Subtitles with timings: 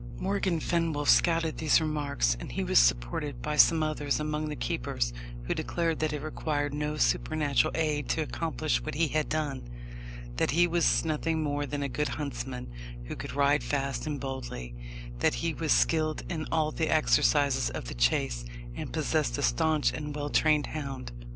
[0.17, 5.13] Morgan Fenwolf scouted these remarks; and he was supported by some others among the keepers,
[5.43, 9.69] who declared that it required no supernatural aid to accomplish what he had done
[10.37, 12.67] that he was nothing more than a good huntsman,
[13.05, 14.73] who could ride fast and boldly
[15.19, 18.43] that he was skilled in all the exercises of the chase,
[18.75, 21.11] and possessed a stanch and well trained hound.